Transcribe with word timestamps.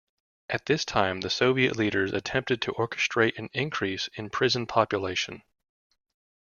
At 0.49 0.65
this 0.65 0.83
time 0.83 1.21
the 1.21 1.29
Soviet 1.29 1.75
leaders 1.77 2.11
attempted 2.11 2.59
to 2.63 2.71
orchestrate 2.71 3.37
an 3.37 3.51
increase 3.53 4.09
in 4.15 4.31
prison 4.31 4.65
population. 4.65 5.43